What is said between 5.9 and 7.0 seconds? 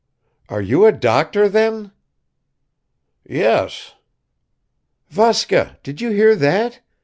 you hear that?